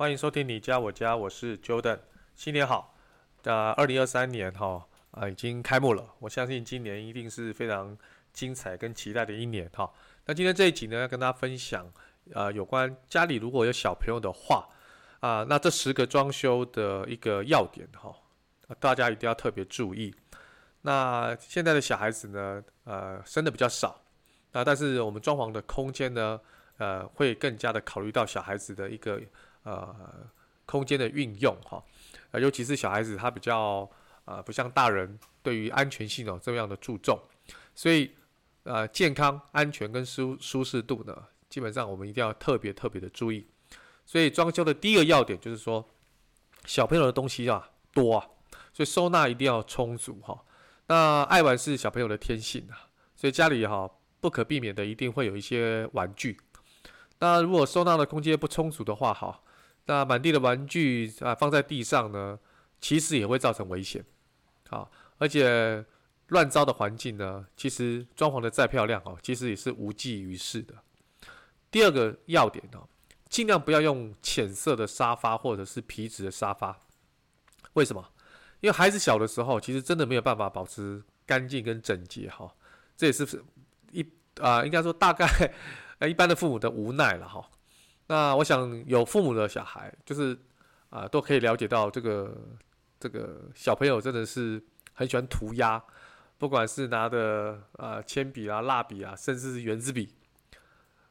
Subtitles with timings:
[0.00, 1.98] 欢迎收听你家我家，我是 Jordan，
[2.34, 2.96] 新年好。
[3.42, 7.94] 呃，二零二三年哈啊、已经开幕了，我相信今年一定是非常
[8.32, 9.92] 精彩跟期待的一年哈。
[10.24, 11.86] 那今天这一集呢，要跟大家分享
[12.32, 14.66] 呃有关家里如果有小朋友的话
[15.20, 18.16] 啊、那这十个装修的一个要点哈，
[18.78, 20.14] 大家一定要特别注意。
[20.80, 24.00] 那现在的小孩子呢，呃生的比较少，
[24.52, 26.40] 那但是我们装潢的空间呢，
[26.78, 29.20] 呃会更加的考虑到小孩子的一个
[29.62, 29.94] 呃
[30.66, 31.82] 空间的运用哈。
[32.32, 33.90] 呃，尤其是小孩子，他比较
[34.24, 37.20] 呃不像大人对于安全性哦这样的注重，
[37.74, 38.14] 所以
[38.62, 41.16] 呃健康、安全跟舒舒适度呢，
[41.48, 43.44] 基本上我们一定要特别特别的注意。
[44.06, 45.84] 所以装修的第一个要点就是说，
[46.66, 48.26] 小朋友的东西啊多啊，
[48.72, 50.40] 所以收纳一定要充足哈。
[50.86, 56.38] 那爱玩是小朋友的天性啊，所以家里哈不可避免的一定会有一些玩具。
[57.18, 59.40] 那如果收纳的空间不充足的话哈。
[59.86, 62.38] 那满地的玩具啊，放在地上呢，
[62.80, 64.04] 其实也会造成危险，
[64.68, 65.84] 好，而且
[66.28, 70.74] 乱糟的环境呢，其实装潢的再漂亮哦，其实也是无济于事的。
[71.70, 72.88] 第二个要点哦，
[73.28, 76.78] 尽量不要用浅色的沙发或者是皮质的沙发，
[77.72, 78.12] 为什么？
[78.60, 82.54] 因为孩子小的时候，其实真的没有办法保持干净跟整洁哈，
[82.96, 83.26] 这也是
[83.90, 84.06] 一
[84.40, 85.26] 啊，应该说大概
[85.98, 87.48] 呃一般的父母的无奈了哈。
[88.10, 90.36] 那我想有父母的小孩，就是
[90.88, 92.36] 啊、都可以了解到这个
[92.98, 94.60] 这个小朋友真的是
[94.94, 95.80] 很喜欢涂鸦，
[96.36, 100.12] 不管是拿的啊铅笔啊、蜡笔啊，甚至是原子笔，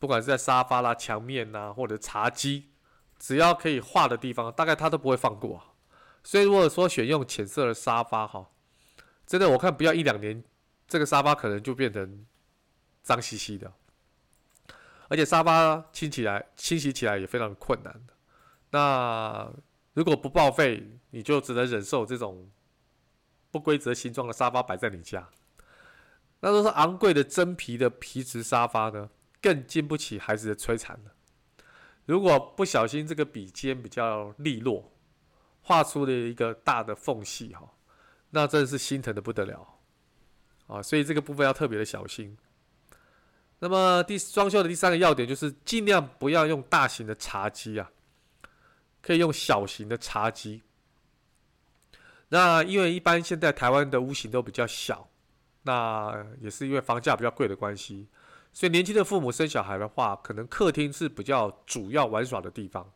[0.00, 2.70] 不管是在沙发啦、墙面呐、或者茶几，
[3.20, 5.62] 只要可以画的地方，大概他都不会放过。
[6.24, 8.50] 所以如果说选用浅色的沙发哈，
[9.24, 10.42] 真的我看不要一两年，
[10.88, 12.26] 这个沙发可能就变成
[13.00, 13.72] 脏兮兮的。
[15.10, 18.14] 而且沙发清起来、清洗起来也非常困难的。
[18.70, 19.52] 那
[19.92, 22.48] 如果不报废，你就只能忍受这种
[23.50, 25.28] 不规则形状的沙发摆在你家。
[26.38, 29.10] 那都是昂贵的真皮的皮质沙发呢，
[29.42, 31.10] 更经不起孩子的摧残了。
[32.06, 34.92] 如果不小心这个笔尖比较利落，
[35.60, 37.68] 画出了一个大的缝隙哈，
[38.30, 39.80] 那真的是心疼的不得了
[40.68, 40.80] 啊！
[40.80, 42.38] 所以这个部分要特别的小心。
[43.60, 47.90] 那么第装修的第三个要点就是尽量不要用大型的茶几啊，
[49.00, 50.62] 可以用小型的茶几。
[52.30, 55.08] 那因为一般现在台湾的屋型都比较小，
[55.62, 58.08] 那也是因为房价比较贵的关系，
[58.52, 62.90] 所以年轻的父母生小孩的话，可能客厅是比较主要玩耍的地方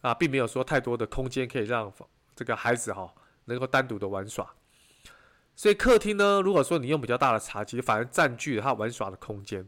[0.00, 1.92] 啊，并没有说太多的空间可以让
[2.34, 3.14] 这个孩子哈
[3.44, 4.52] 能够单独的玩耍。
[5.56, 9.66] 所以客厅呢，如果说你用比较大的茶几，反而占据了他玩耍的空间。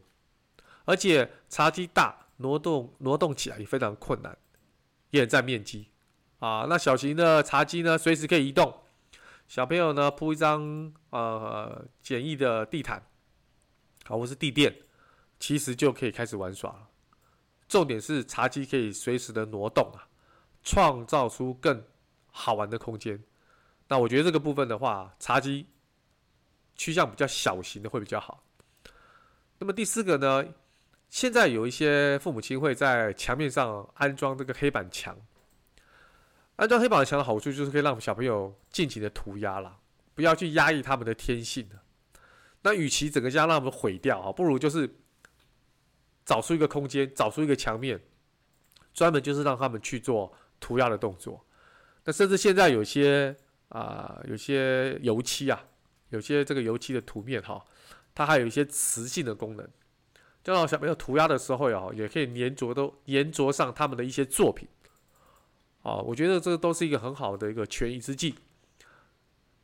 [0.85, 4.37] 而且茶几大，挪动挪动起来也非常困难，
[5.09, 5.87] 也很占面积
[6.39, 6.67] 啊。
[6.69, 8.73] 那小型的茶几呢，随时可以移动。
[9.47, 13.03] 小朋友呢，铺一张呃简易的地毯，
[14.05, 14.75] 好，或是地垫，
[15.39, 16.87] 其实就可以开始玩耍了。
[17.67, 20.07] 重点是茶几可以随时的挪动啊，
[20.63, 21.83] 创造出更
[22.31, 23.23] 好玩的空间。
[23.87, 25.65] 那我觉得这个部分的话，茶几
[26.79, 28.41] 趋向比较小型的会比较好。
[29.57, 30.45] 那么第四个呢？
[31.09, 35.17] 现在有一些父母亲会在墙面上安装这个黑板墙。
[36.55, 39.77] 安装黑板墙的好处就是可以让小朋友尽情的涂鸦啦，
[40.15, 41.69] 不要去压抑他们的天性。
[42.61, 44.89] 那与其整个家让他们毁掉啊，不如就是
[46.23, 47.99] 找出一个空间，找出一个墙面，
[48.93, 51.45] 专门就是让他们去做涂鸦的动作。
[52.05, 53.35] 那甚至现在有些
[53.67, 55.61] 啊、有些油漆啊，
[56.09, 57.63] 有些这个油漆的涂面哈，
[58.13, 59.67] 它还有一些磁性的功能。
[60.43, 64.67] 就让小朋友涂鸦的时候呀，也可以粘着都粘着上他们的一些作品，
[65.83, 68.35] 啊，我觉得这都是一个很好的一个权宜之计。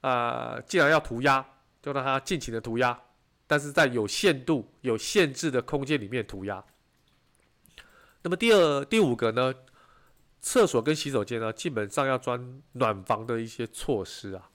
[0.02, 1.44] 啊，既然要涂鸦，
[1.82, 3.00] 就让他尽情的涂鸦，
[3.48, 6.64] 但是在有限度、有限制的空间里面涂鸦。
[8.22, 9.54] 那么第二、第五个呢，
[10.42, 14.50] 厕所跟洗手间呢，基本上要装暖房的一些措施啊。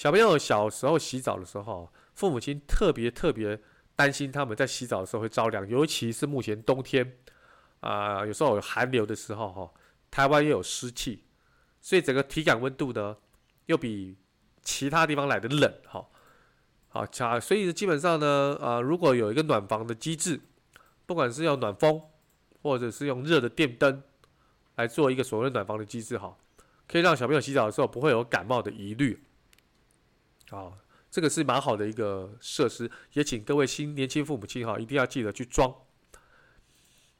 [0.00, 3.60] 小朋友小时候洗澡的时候，父母亲特别特别。
[3.94, 7.18] 担心他们在洗澡的时候会着凉，尤其是目前冬天
[7.80, 9.70] 啊、有时候有寒流的时候哈，
[10.10, 11.24] 台湾又有湿气，
[11.82, 13.14] 所以整个体感温度呢
[13.66, 14.16] 又比
[14.62, 16.06] 其他地方来的冷哈。
[16.88, 17.04] 好，
[17.38, 20.40] 所以基本上呢，啊、如果有一个暖房的机制，
[21.04, 22.00] 不管是用暖风
[22.62, 24.02] 或者是用热的电灯
[24.76, 26.38] 来做一个所谓的暖房的机制哈，
[26.88, 29.22] 可以让小朋友洗澡的时候不会有感冒的疑虑。
[30.58, 30.72] 啊。
[31.10, 35.74] 这个是蛮好的一个设施，也请各位新年轻父母亲哈，一定要记得去装。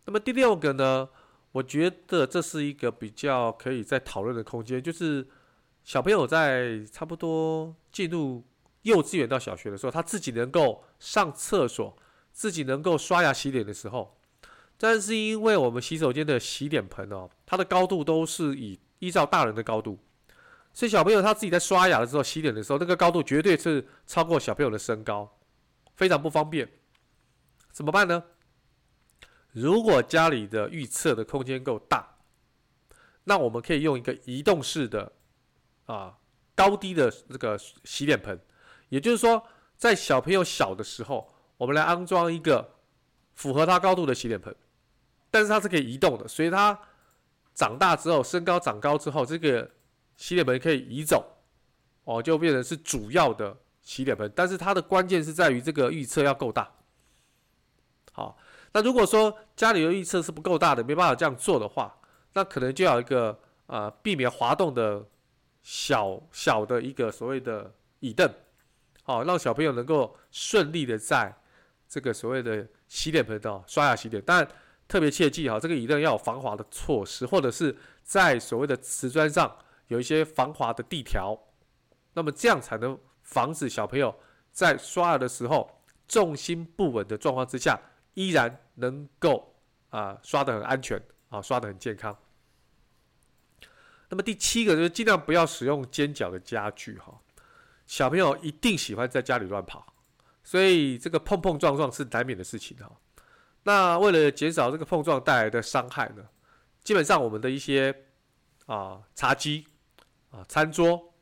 [0.04, 1.08] 那么第六个呢，
[1.50, 5.26] 我觉得这是一个比较可以再讨论的空间，就是
[5.82, 8.44] 小朋友在差不多进入
[8.82, 11.96] 幼稚园到小学的时候，他自己能够上厕所，
[12.32, 14.16] 自己能够刷牙洗脸的时候，
[14.78, 19.98] 但是因为我们洗手间的洗脸盆哦，它的高度都是以依照大人的高度。
[20.72, 25.38] 所以小朋友他自己在刷牙的时候、洗脸的时候，那个高度绝对是超过小朋友的身高，
[25.96, 26.70] 非常不方便。
[27.72, 28.22] 怎么办呢？
[29.50, 32.18] 如果家里的预测的空间够大，
[33.24, 35.12] 那我们可以用一个移动式的
[35.86, 36.16] 啊
[36.54, 38.40] 高低的这个洗脸盆，
[38.88, 39.44] 也就是说，
[39.76, 42.76] 在小朋友小的时候，我们来安装一个
[43.34, 44.54] 符合他高度的洗脸盆，
[45.32, 46.78] 但是它是可以移动的，所以他
[47.54, 49.68] 长大之后，身高长高之后，这个。
[50.20, 51.24] 洗脸盆可以移走，
[52.04, 54.30] 哦，就变成是主要的洗脸盆。
[54.36, 56.70] 但是它的关键是在于这个预测要够大。
[58.12, 58.36] 好，
[58.72, 61.98] 那如果说家里的预测是不够大的，没办法这样做的话，
[62.34, 65.02] 那可能就要一个、呃，避免滑动的
[65.62, 68.30] 小小的一个所谓的椅凳，
[69.02, 71.34] 好，让小朋友能够顺利的在
[71.88, 74.22] 这个所谓的洗脸盆的刷牙洗脸。
[74.26, 74.46] 但
[74.86, 79.56] 特别切记哈，这个椅凳要有防滑的措施，或者是在所谓的瓷砖上。
[79.90, 81.36] 有一些防滑的地条，
[82.12, 84.14] 那么这样才能防止小朋友
[84.52, 85.68] 在刷牙的时候
[86.06, 87.76] 重心不稳的状况之下，
[88.14, 89.52] 依然能够
[89.88, 92.16] 啊刷得很安全啊刷得很健康。
[94.08, 97.20] 那么第七个就是尽量不要使用尖角的家具哈，
[97.84, 99.92] 小朋友一定喜欢在家里乱跑，
[100.44, 102.92] 所以这个碰碰撞撞是难免的事情哈。
[103.64, 106.28] 那为了减少这个碰撞带来的伤害呢，
[106.84, 108.04] 基本上我们的一些
[108.66, 109.66] 啊茶几。
[110.30, 111.12] 啊，餐桌，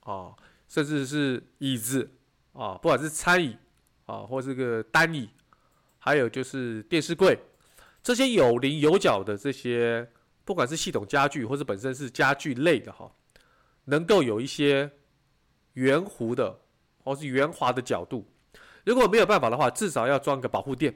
[0.00, 0.34] 啊，
[0.68, 2.10] 甚至是椅子，
[2.52, 3.56] 啊，不管是餐椅，
[4.04, 5.30] 啊，或是个单椅，
[6.00, 7.38] 还有就是电视柜，
[8.02, 10.10] 这些有棱有角的这些，
[10.44, 13.12] 不管是系统家具或者本身是家具类的哈，
[13.84, 14.90] 能够有一些
[15.74, 16.58] 圆弧的
[17.04, 18.26] 或是圆滑的角度，
[18.84, 20.92] 如果没有办法的话，至少要装个保护垫，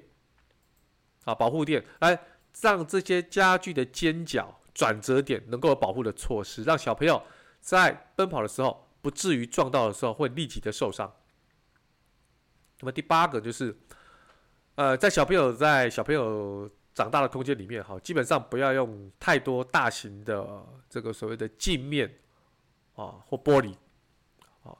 [1.24, 2.20] 啊，保护垫来
[2.60, 7.22] 让这些家具的尖角转折点能够有保护的措施，让小朋友。
[7.62, 11.10] 在奔跑的时候，不至于撞到的时候会立即的受伤。
[12.80, 13.74] 那么第八个就是，
[14.74, 22.12] 呃，在小朋友在小朋友长大的空间里面，哈，基本上不要用太多大型的这个所谓的镜面
[22.96, 23.72] 啊或玻璃，
[24.64, 24.76] 啊，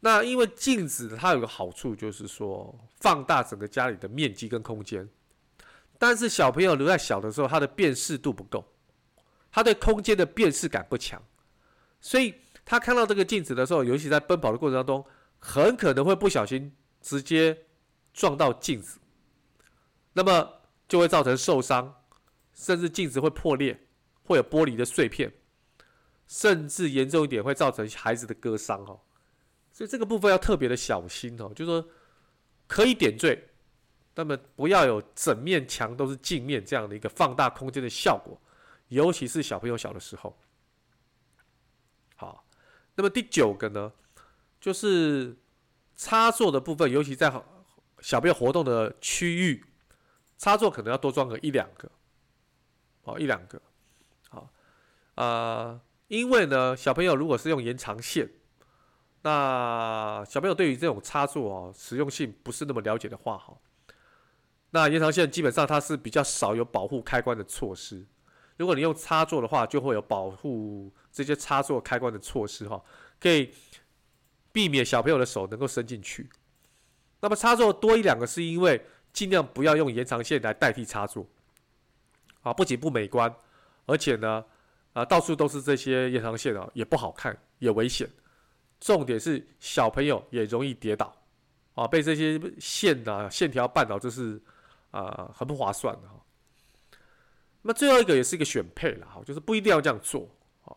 [0.00, 5.06] 那因为镜子它有个好处就是说放大整个家里的面积跟空间，
[5.98, 8.64] 但是小朋友留在小的时候，他的辨识度不够，
[9.52, 11.22] 他对空间的辨识感不强。
[12.04, 12.34] 所以
[12.66, 15.02] 他看到这个镜子的时候，尤其在奔跑的过程当中，
[15.38, 16.70] 很可能会不小心
[17.00, 17.64] 直接
[18.12, 18.98] 撞到镜子，
[20.12, 22.02] 那么就会造成受伤，
[22.52, 23.86] 甚至镜子会破裂，
[24.24, 25.32] 会有玻璃的碎片，
[26.28, 29.00] 甚至严重一点会造成孩子的割伤哦。
[29.72, 31.88] 所以这个部分要特别的小心哦，就是说
[32.66, 33.48] 可以点缀，
[34.14, 38.38] 那么不要有整面墙都是镜面这样的一个放大空间的效果，
[38.88, 40.38] 尤其是小朋友小的时候。
[42.96, 43.92] 那么第九个呢，
[44.60, 45.36] 就是
[45.96, 47.32] 插座的部分，尤其在
[48.00, 49.64] 小朋友活动的区域，
[50.38, 51.90] 插座可能要多装个一两个，
[53.02, 53.60] 哦，一两个，
[54.28, 54.48] 好，
[55.14, 58.30] 啊、呃，因为呢，小朋友如果是用延长线，
[59.22, 63.56] 那小朋友对于这种插座哦，实用性不是那么了解的话，哈，
[64.70, 68.06] 那延长线基本上它是比较少有保护开关的措施。
[68.56, 72.82] 如果你用插座的话，就会有保护这些插座开关的措施哈，
[73.18, 73.52] 可以
[74.52, 76.28] 避免小朋友的手能够伸进去。
[77.20, 78.80] 那么插座多一两个，是因为
[79.12, 81.26] 尽量不要用延长线来代替插座，
[82.42, 83.34] 啊，不仅不美观，
[83.86, 84.44] 而且呢，
[84.92, 88.08] 啊，到处都是这些延长线啊，也不好看，也危险。
[88.78, 91.16] 重点是小朋友也容易跌倒，
[91.74, 94.40] 啊，被这些线啊线条绊倒，这是
[94.90, 96.23] 啊很不划算的哈。
[97.66, 100.28] 那最后一个也是一个选配了哈，就是不一定要这样做
[100.64, 100.76] 啊，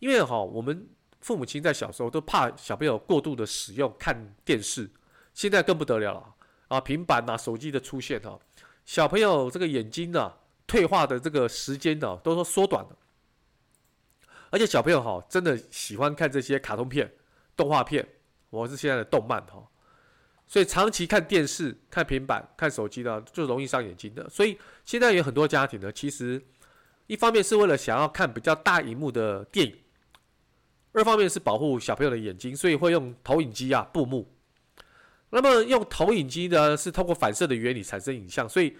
[0.00, 0.88] 因为哈，我们
[1.20, 4.90] 父母亲在小时候都怕小朋友过度的使用看电视，
[5.32, 6.34] 现在更不得了了
[6.66, 8.38] 啊，平板呐、手机的出现哈，
[8.84, 10.32] 小朋友这个眼睛呢
[10.66, 12.96] 退化的这个时间呢，都说缩短了。
[14.50, 17.12] 而且小朋友哈，真的喜欢看这些卡通片、
[17.56, 18.06] 动画片，
[18.50, 19.62] 或是现在的动漫哈。
[20.46, 24.28] 所以长期看电视、看平板、看手机呢，就容易伤眼睛的。
[24.28, 26.40] 所以现在有很多家庭呢，其实
[27.06, 29.76] 一方面是为了想要看比较大荧幕的电影，
[30.92, 34.32] 二方面是保护小朋友的眼睛，所以会用投影机啊、布幕。
[35.30, 38.76] 那么用投影机呢，是通过反射的原理产生影像，所以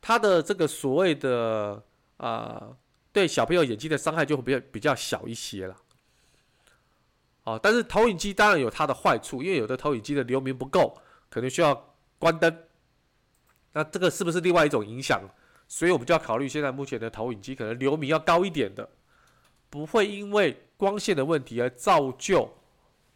[0.00, 1.82] 它的这个所谓的
[2.18, 2.70] 啊、
[3.12, 5.76] 对小朋友眼睛的伤害就会比较比较小一些了。
[7.44, 10.96] 啊，但是投影机当然有它的坏处，因为有的投影机的流明不够，
[11.28, 12.64] 可能需要关灯。
[13.72, 15.22] 那这个是不是另外一种影响？
[15.68, 18.90] 所以我们就要考虑现在目前的投影机可能流明要高一点的，
[19.70, 22.52] 不会因为光线的问题而造就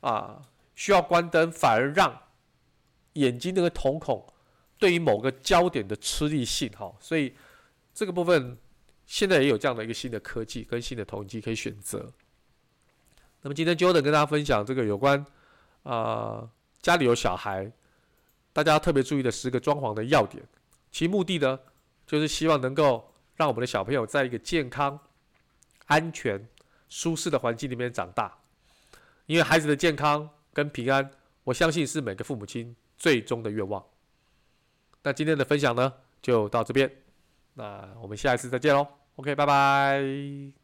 [0.00, 0.40] 啊
[0.76, 2.16] 需要关灯，反而让
[3.14, 4.25] 眼睛那个瞳孔
[4.78, 6.95] 对于某个焦点的吃力性哈。
[7.00, 7.35] 所以
[7.93, 8.57] 这个部分
[9.04, 12.12] 现在也有这样的一个新的科技跟新的投影机可以选择。
[13.45, 15.19] 那么今天 Jordan 跟大家分享这个有关
[15.83, 17.71] 啊、呃、家里有小孩，
[18.55, 20.43] 大家特别注意的十个装潢的要点。
[20.91, 21.61] 其目的呢，
[22.07, 24.99] 就是希望能够让我们的小朋友在一个健康、
[25.87, 26.43] 安全、
[26.89, 28.35] 舒适的环境里面长大。
[29.27, 31.11] 因为孩子的健康跟平安，
[31.45, 33.85] 我相信是每个父母亲最终的愿望。
[35.03, 36.91] 那今天的分享呢，就到这边。
[37.53, 38.87] 那我们下一次再见喽。
[39.17, 40.63] OK，拜拜。